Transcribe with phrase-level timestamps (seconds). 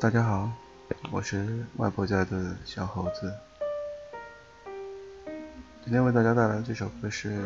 [0.00, 0.48] 大家好，
[1.10, 3.34] 我是外婆家的小猴子。
[5.82, 7.42] 今天为大家带来的这首歌是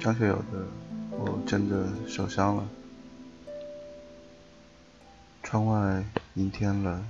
[0.00, 0.60] 张学友的
[1.10, 2.66] 《我真的受伤了》。
[5.42, 6.02] 窗外
[6.32, 7.04] 阴天了，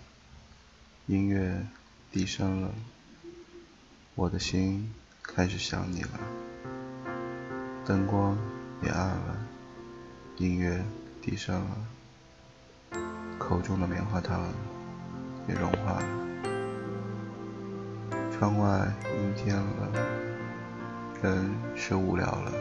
[1.07, 1.65] 音乐
[2.11, 2.75] 低声了，
[4.17, 6.19] 我的心开始想你了。
[7.87, 8.37] 灯光
[8.83, 9.37] 也暗了，
[10.39, 10.85] 音乐
[11.23, 11.94] 低声了。
[13.39, 14.41] 口中的棉花糖
[15.47, 16.07] 也融化了，
[18.33, 19.89] 窗外阴天了，
[21.23, 22.53] 人是无聊了，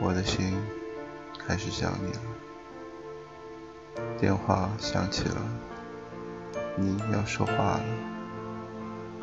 [0.00, 0.56] 我的心
[1.38, 2.20] 开始想你了。
[4.18, 5.42] 电话响起了，
[6.76, 7.84] 你要说话了，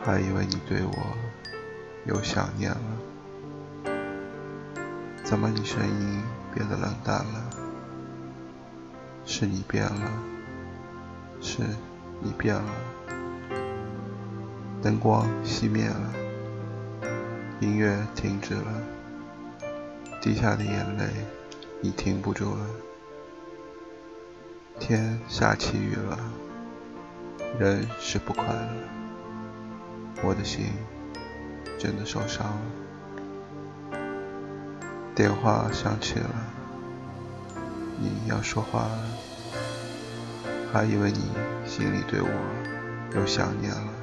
[0.04, 0.94] 还以为你对我
[2.06, 2.82] 有想念了，
[5.24, 6.22] 怎么你声音
[6.54, 7.50] 变得冷淡了？
[9.32, 10.12] 是你变了，
[11.40, 11.62] 是
[12.20, 12.74] 你变了。
[14.82, 16.14] 灯光熄灭了，
[17.60, 18.82] 音乐停止了，
[20.20, 21.06] 滴下的眼泪
[21.84, 22.66] 已停不住了。
[24.80, 26.18] 天下起雨了，
[27.60, 28.68] 人是不快乐，
[30.24, 30.74] 我的心
[31.78, 32.62] 真的受伤了。
[35.14, 36.59] 电话响起了。
[38.02, 39.00] 你要说话了，
[40.72, 41.20] 还以为你
[41.66, 42.30] 心里对我
[43.16, 43.94] 有想念了，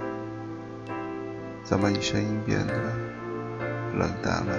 [1.65, 2.75] 怎么你声音变得
[3.95, 4.55] 冷淡了？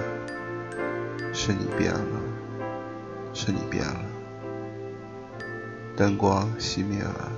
[1.32, 2.20] 是你变了，
[3.32, 4.00] 是你变了。
[5.96, 7.30] 灯光熄灭了，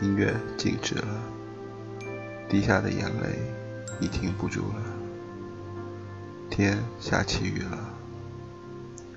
[0.00, 1.06] 音乐静止了，
[2.48, 3.38] 滴下的眼泪
[4.00, 4.82] 已停不住了。
[6.50, 7.78] 天下起雨了，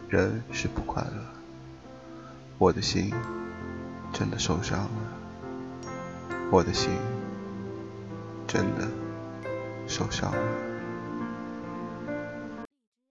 [0.07, 1.46] 人是不快乐。
[2.59, 3.13] 我的心
[4.11, 4.89] 真的受伤了，
[6.51, 6.89] 我的心
[8.47, 8.87] 真的
[9.85, 10.39] 受伤了。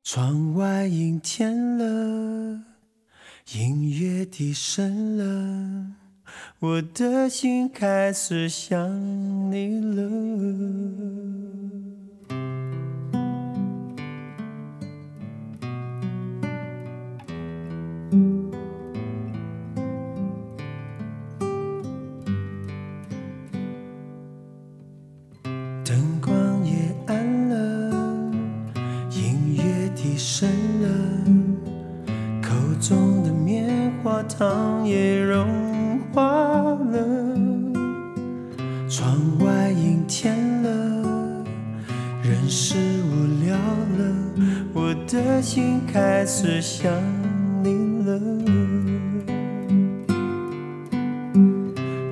[0.02, 2.60] 窗外阴天了，
[3.52, 5.92] 音乐低声了，
[6.58, 8.90] 我的心开始想
[9.52, 9.85] 你了。
[30.28, 30.50] 深
[30.82, 30.88] 了，
[32.42, 32.50] 口
[32.80, 36.98] 中的棉花糖也融化了，
[38.88, 40.68] 窗外阴天了，
[42.24, 44.14] 人是无聊了，
[44.74, 46.92] 我的心开始想
[47.62, 48.20] 你了。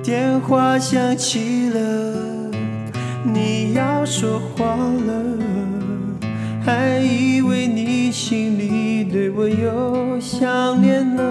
[0.01, 2.49] 电话响起了，
[3.25, 5.37] 你要说话了，
[6.65, 11.23] 还以为你心里对我有想念了。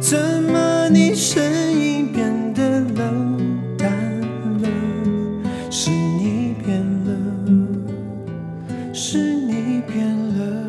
[0.00, 3.90] 怎么你声音变得冷淡
[4.62, 4.68] 了？
[5.68, 7.10] 是你变了，
[8.94, 10.06] 是你变
[10.38, 10.68] 了。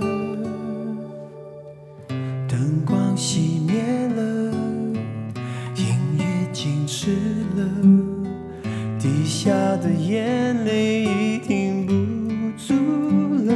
[2.48, 3.84] 灯光熄灭
[4.16, 4.52] 了，
[5.76, 5.86] 音
[6.18, 7.12] 乐静止
[7.56, 7.64] 了，
[8.98, 11.81] 滴下的眼泪已停
[12.72, 13.54] 输了。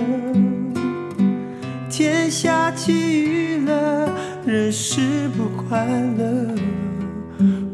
[1.89, 4.11] 天下起雨了，
[4.45, 5.45] 人是不。
[5.67, 6.55] 快乐，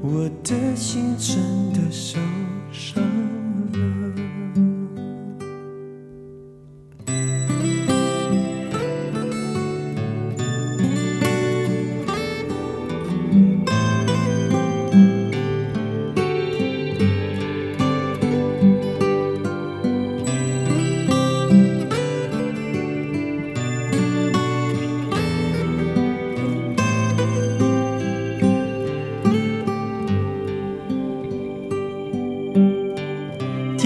[0.02, 1.36] 我的心真
[1.74, 2.18] 的受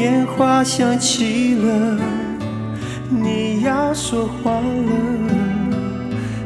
[0.06, 1.98] 电话响起了，
[3.10, 4.62] 你要说话了，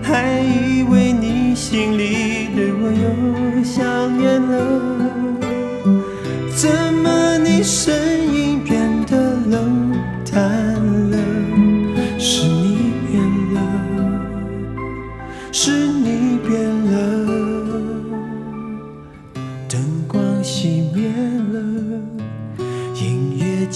[0.01, 4.56] 还以为你心里对我又想念了，
[6.56, 6.69] 怎
[7.03, 7.94] 么你声
[8.33, 9.91] 音变得冷
[10.31, 10.41] 淡
[11.08, 11.08] 了？